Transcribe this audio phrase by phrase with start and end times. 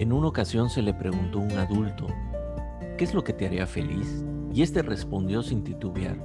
[0.00, 2.06] En una ocasión se le preguntó a un adulto,
[2.96, 4.24] ¿qué es lo que te haría feliz?
[4.50, 6.16] Y este respondió sin titubear,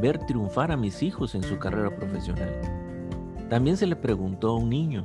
[0.00, 2.58] ver triunfar a mis hijos en su carrera profesional.
[3.50, 5.02] También se le preguntó a un niño,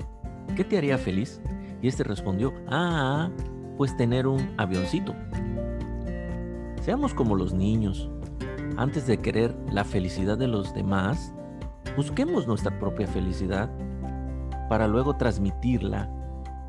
[0.55, 1.41] ¿qué te haría feliz?
[1.81, 3.29] Y este respondió, ah,
[3.75, 5.13] pues tener un avioncito.
[6.79, 8.09] Seamos como los niños.
[8.77, 11.33] Antes de querer la felicidad de los demás,
[11.97, 13.69] busquemos nuestra propia felicidad
[14.69, 16.14] para luego transmitirla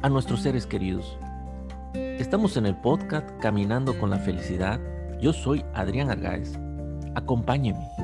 [0.06, 1.18] a nuestros seres queridos.
[1.94, 4.78] Estamos en el podcast Caminando con la Felicidad.
[5.20, 6.60] Yo soy Adrián Argáez.
[7.16, 7.95] Acompáñeme.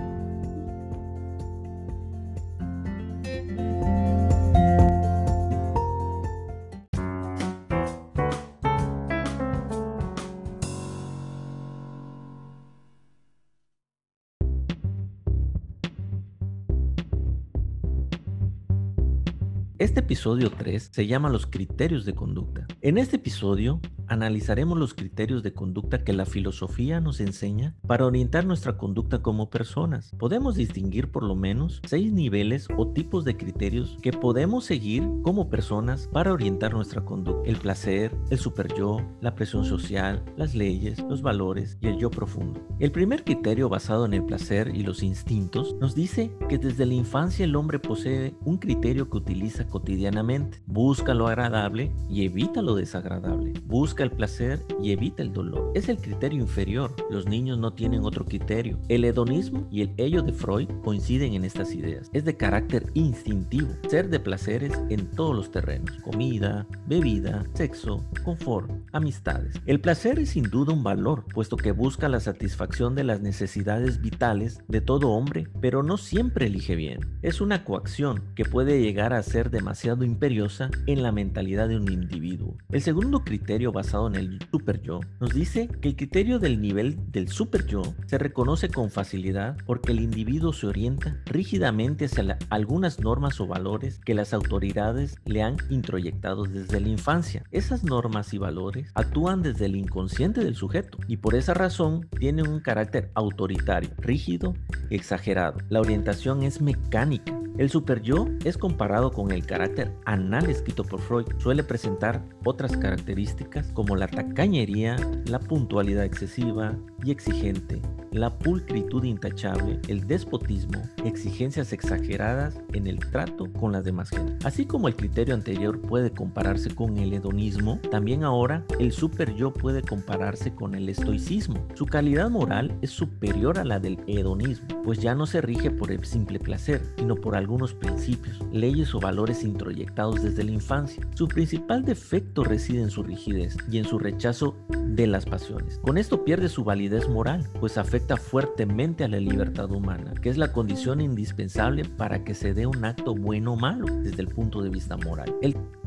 [19.83, 22.69] Este episodio 3 se llama Los criterios de conducta.
[22.83, 28.45] En este episodio analizaremos los criterios de conducta que la filosofía nos enseña para orientar
[28.47, 30.13] nuestra conducta como personas.
[30.19, 35.51] Podemos distinguir por lo menos seis niveles o tipos de criterios que podemos seguir como
[35.51, 37.51] personas para orientar nuestra conducta.
[37.51, 42.09] El placer, el super yo, la presión social, las leyes, los valores y el yo
[42.09, 42.65] profundo.
[42.79, 46.95] El primer criterio basado en el placer y los instintos nos dice que desde la
[46.95, 50.63] infancia el hombre posee un criterio que utiliza cotidianamente.
[50.67, 53.55] Busca lo agradable y evita lo desagradable.
[53.65, 55.73] Busca el placer y evita el dolor.
[55.75, 56.95] Es el criterio inferior.
[57.11, 58.79] Los niños no tienen otro criterio.
[58.89, 62.11] El hedonismo y el ello de Freud coinciden en estas ideas.
[62.13, 63.71] Es de carácter instintivo.
[63.89, 65.91] Ser de placeres en todos los terrenos.
[66.03, 69.55] Comida, bebida, sexo, confort, amistades.
[69.67, 74.01] El placer es sin duda un valor, puesto que busca la satisfacción de las necesidades
[74.01, 77.01] vitales de todo hombre, pero no siempre elige bien.
[77.23, 81.89] Es una coacción que puede llegar a ser demasiado imperiosa en la mentalidad de un
[81.91, 82.57] individuo.
[82.73, 86.99] El segundo criterio basado en el super yo, nos dice que el criterio del nivel
[87.13, 92.99] del super yo se reconoce con facilidad porque el individuo se orienta rígidamente hacia algunas
[92.99, 97.45] normas o valores que las autoridades le han introyectado desde la infancia.
[97.53, 102.49] Esas normas y valores actúan desde el inconsciente del sujeto y por esa razón tienen
[102.49, 104.55] un carácter autoritario, rígido
[104.91, 105.59] exagerado.
[105.69, 111.27] La orientación es mecánica el superyo es comparado con el carácter anal escrito por Freud.
[111.39, 117.81] Suele presentar otras características como la tacañería, la puntualidad excesiva y exigente,
[118.13, 124.37] la pulcritud intachable, el despotismo, exigencias exageradas en el trato con las demás gente.
[124.45, 129.53] Así como el criterio anterior puede compararse con el hedonismo, también ahora el super yo
[129.53, 131.67] puede compararse con el estoicismo.
[131.75, 135.91] Su calidad moral es superior a la del hedonismo, pues ya no se rige por
[135.91, 141.07] el simple placer, sino por algunos principios, leyes o valores introyectados desde la infancia.
[141.15, 145.79] Su principal defecto reside en su rigidez y en su rechazo de las pasiones.
[145.83, 150.37] Con esto pierde su validez moral, pues afecta fuertemente a la libertad humana, que es
[150.37, 154.63] la condición indispensable para que se dé un acto bueno o malo desde el punto
[154.63, 155.35] de vista moral.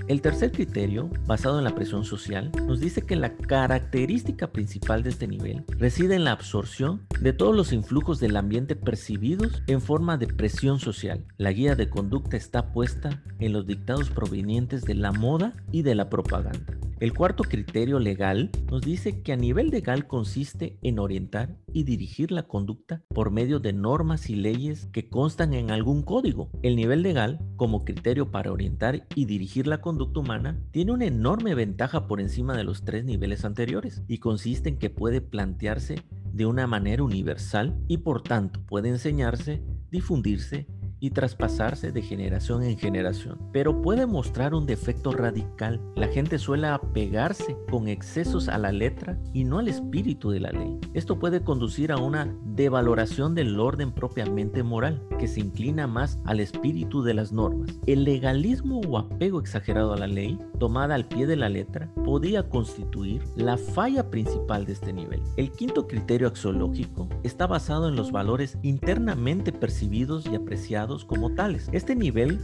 [0.07, 5.09] El tercer criterio, basado en la presión social, nos dice que la característica principal de
[5.09, 10.17] este nivel reside en la absorción de todos los influjos del ambiente percibidos en forma
[10.17, 11.25] de presión social.
[11.38, 15.95] La guía de conducta está puesta en los dictados provenientes de la moda y de
[15.95, 16.77] la propaganda.
[17.01, 22.31] El cuarto criterio legal nos dice que a nivel legal consiste en orientar y dirigir
[22.31, 26.50] la conducta por medio de normas y leyes que constan en algún código.
[26.63, 31.53] El nivel legal, como criterio para orientar y dirigir la conducta humana, tiene una enorme
[31.53, 36.01] ventaja por encima de los tres niveles anteriores y consiste en que puede plantearse
[36.31, 40.66] de una manera universal y por tanto puede enseñarse, difundirse
[41.05, 45.79] y traspasarse de generación en generación, pero puede mostrar un defecto radical.
[45.95, 50.51] La gente suele apegarse con excesos a la letra y no al espíritu de la
[50.51, 50.79] ley.
[50.95, 56.39] Esto puede conducir a una devaloración del orden propiamente moral, que se inclina más al
[56.39, 57.69] espíritu de las normas.
[57.85, 62.50] El legalismo o apego exagerado a la ley, tomada al pie de la letra, podía
[62.50, 65.21] constituir la falla principal de este nivel.
[65.38, 71.68] El quinto criterio axiológico está basado en los valores internamente percibidos y apreciados como tales.
[71.74, 72.39] Este nivel,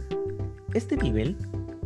[0.74, 1.36] este nivel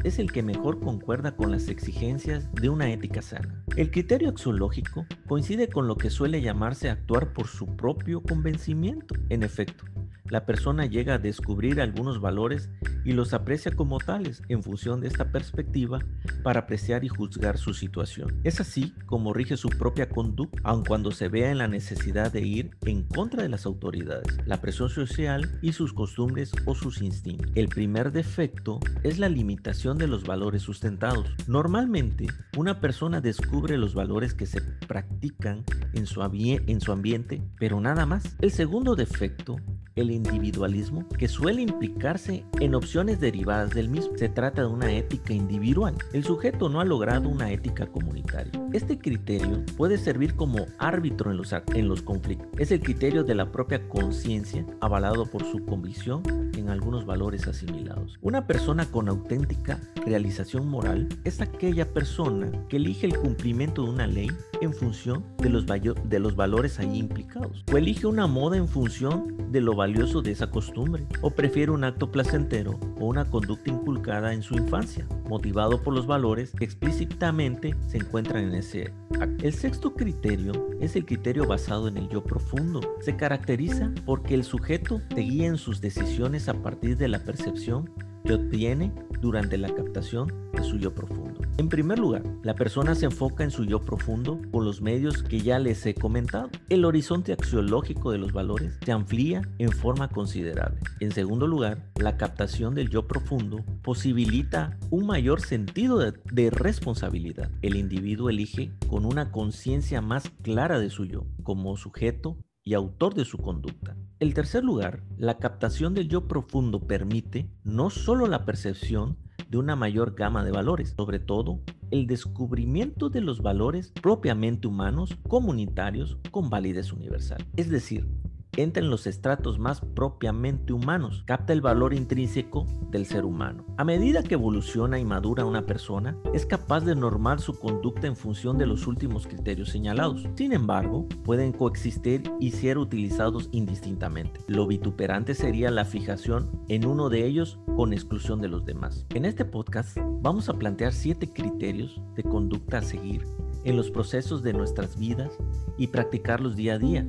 [0.02, 3.64] es el que mejor concuerda con las exigencias de una ética sana.
[3.76, 9.14] El criterio axiológico coincide con lo que suele llamarse actuar por su propio convencimiento.
[9.28, 9.84] En efecto,
[10.30, 12.70] la persona llega a descubrir algunos valores
[13.04, 16.00] y los aprecia como tales en función de esta perspectiva
[16.42, 18.40] para apreciar y juzgar su situación.
[18.44, 22.40] Es así como rige su propia conducta, aun cuando se vea en la necesidad de
[22.42, 27.50] ir en contra de las autoridades, la presión social y sus costumbres o sus instintos.
[27.54, 31.28] El primer defecto es la limitación de los valores sustentados.
[31.46, 32.26] Normalmente,
[32.56, 38.06] una persona descubre los valores que se practican en su, en su ambiente, pero nada
[38.06, 38.36] más.
[38.40, 39.56] El segundo defecto
[39.96, 44.16] el individualismo que suele implicarse en opciones derivadas del mismo.
[44.16, 45.94] Se trata de una ética individual.
[46.12, 48.52] El sujeto no ha logrado una ética comunitaria.
[48.72, 52.48] Este criterio puede servir como árbitro en los, en los conflictos.
[52.58, 56.22] Es el criterio de la propia conciencia avalado por su convicción
[56.56, 58.18] en algunos valores asimilados.
[58.20, 64.06] Una persona con auténtica realización moral es aquella persona que elige el cumplimiento de una
[64.06, 67.64] ley en función de los, de los valores ahí implicados.
[67.72, 71.06] O elige una moda en función de lo valioso de esa costumbre.
[71.20, 76.08] O prefiere un acto placentero o una conducta inculcada en su infancia, motivado por los
[76.08, 79.46] valores que explícitamente se encuentran en ese acto.
[79.46, 82.80] El sexto criterio es el criterio basado en el yo profundo.
[83.00, 87.88] Se caracteriza porque el sujeto te guía en sus decisiones a partir de la percepción
[88.26, 91.40] que obtiene durante la captación de su yo profundo.
[91.58, 95.40] En primer lugar, la persona se enfoca en su yo profundo por los medios que
[95.40, 96.50] ya les he comentado.
[96.68, 100.80] El horizonte axiológico de los valores se amplía en forma considerable.
[101.00, 107.50] En segundo lugar, la captación del yo profundo posibilita un mayor sentido de, de responsabilidad.
[107.62, 113.14] El individuo elige con una conciencia más clara de su yo, como sujeto y autor
[113.14, 113.96] de su conducta.
[114.18, 119.16] En tercer lugar, la captación del yo profundo permite no solo la percepción
[119.48, 121.60] de una mayor gama de valores, sobre todo
[121.92, 127.46] el descubrimiento de los valores propiamente humanos comunitarios con validez universal.
[127.56, 128.08] Es decir,
[128.56, 133.64] entra en los estratos más propiamente humanos, capta el valor intrínseco del ser humano.
[133.76, 138.16] A medida que evoluciona y madura una persona, es capaz de normar su conducta en
[138.16, 140.26] función de los últimos criterios señalados.
[140.34, 144.40] Sin embargo, pueden coexistir y ser utilizados indistintamente.
[144.46, 149.06] Lo vituperante sería la fijación en uno de ellos con exclusión de los demás.
[149.14, 153.24] En este podcast vamos a plantear siete criterios de conducta a seguir
[153.64, 155.32] en los procesos de nuestras vidas
[155.76, 157.06] y practicarlos día a día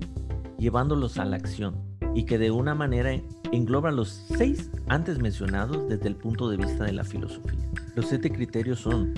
[0.57, 1.75] llevándolos a la acción
[2.15, 3.12] y que de una manera
[3.51, 7.59] engloba los seis antes mencionados desde el punto de vista de la filosofía.
[7.95, 9.13] Los siete criterios son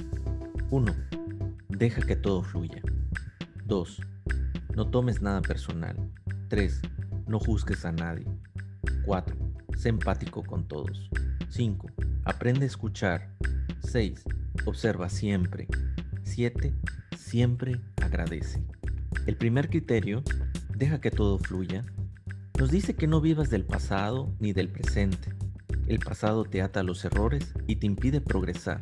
[0.71, 0.93] 1.
[1.69, 2.81] Deja que todo fluya.
[3.65, 4.01] 2.
[4.75, 5.95] No tomes nada personal.
[6.49, 6.81] 3.
[7.27, 8.27] No juzgues a nadie.
[9.05, 9.35] 4.
[9.77, 11.09] Sé empático con todos.
[11.49, 11.87] 5.
[12.25, 13.29] Aprende a escuchar.
[13.81, 14.23] 6.
[14.65, 15.67] Observa siempre.
[16.23, 16.73] 7.
[17.17, 18.63] Siempre agradece.
[19.25, 20.23] El primer criterio
[20.79, 21.85] deja que todo fluya,
[22.57, 25.35] nos dice que no vivas del pasado ni del presente.
[25.87, 28.81] El pasado te ata a los errores y te impide progresar.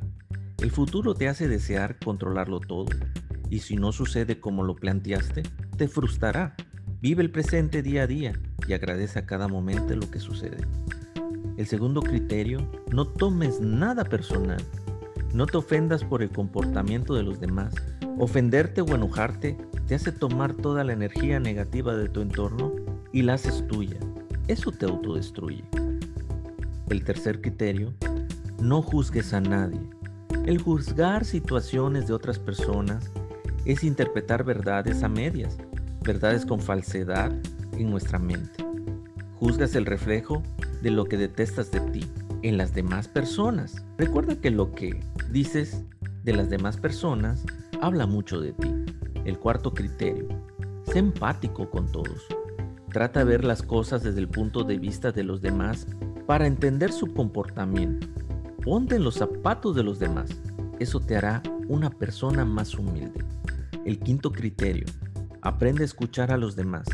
[0.59, 2.88] El futuro te hace desear controlarlo todo.
[3.49, 5.44] Y si no sucede como lo planteaste,
[5.77, 6.55] te frustrará.
[7.01, 8.33] Vive el presente día a día
[8.67, 10.57] y agradece a cada momento lo que sucede.
[11.57, 12.59] El segundo criterio,
[12.91, 14.61] no tomes nada personal.
[15.33, 17.74] No te ofendas por el comportamiento de los demás.
[18.18, 19.57] Ofenderte o enojarte
[19.88, 22.74] te hace tomar toda la energía negativa de tu entorno
[23.12, 23.97] y la haces tuya.
[24.47, 25.63] Eso te autodestruye.
[26.89, 27.94] El tercer criterio,
[28.62, 29.79] no juzgues a nadie.
[30.45, 33.12] El juzgar situaciones de otras personas
[33.65, 35.57] es interpretar verdades a medias,
[36.01, 37.31] verdades con falsedad
[37.73, 38.65] en nuestra mente.
[39.35, 40.41] Juzgas el reflejo
[40.81, 42.06] de lo que detestas de ti
[42.41, 43.83] en las demás personas.
[43.97, 44.99] Recuerda que lo que
[45.31, 45.84] dices
[46.24, 47.44] de las demás personas
[47.81, 48.72] habla mucho de ti.
[49.26, 50.28] El cuarto criterio,
[50.84, 52.26] sé empático con todos.
[52.92, 55.88] Trata de ver las cosas desde el punto de vista de los demás
[56.26, 58.07] para entender su comportamiento.
[58.64, 60.30] Ponte en los zapatos de los demás.
[60.80, 63.24] Eso te hará una persona más humilde.
[63.86, 64.86] El quinto criterio,
[65.42, 66.88] aprende a escuchar a los demás.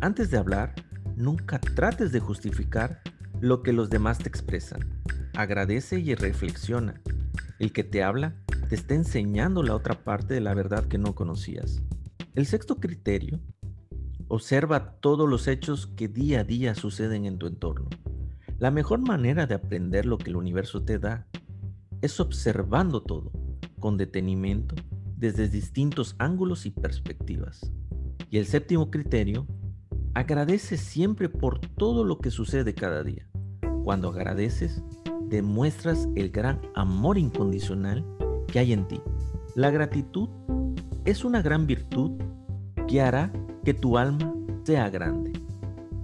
[0.00, 0.74] Antes de hablar,
[1.16, 3.00] nunca trates de justificar
[3.40, 4.80] lo que los demás te expresan.
[5.34, 7.00] Agradece y reflexiona.
[7.58, 8.36] El que te habla
[8.68, 11.82] te está enseñando la otra parte de la verdad que no conocías.
[12.34, 13.40] El sexto criterio,
[14.28, 17.88] observa todos los hechos que día a día suceden en tu entorno.
[18.58, 21.26] La mejor manera de aprender lo que el universo te da
[22.02, 23.30] es observando todo,
[23.78, 24.74] con detenimiento,
[25.16, 27.72] desde distintos ángulos y perspectivas.
[28.30, 29.46] Y el séptimo criterio,
[30.14, 33.28] agradece siempre por todo lo que sucede cada día.
[33.84, 34.82] Cuando agradeces,
[35.34, 38.04] demuestras el gran amor incondicional
[38.58, 39.00] hay en ti.
[39.54, 40.28] La gratitud
[41.04, 42.12] es una gran virtud
[42.88, 43.32] que hará
[43.64, 45.32] que tu alma sea grande.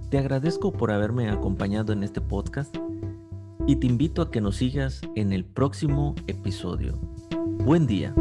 [0.09, 2.75] Te agradezco por haberme acompañado en este podcast
[3.67, 6.97] y te invito a que nos sigas en el próximo episodio.
[7.63, 8.13] Buen día.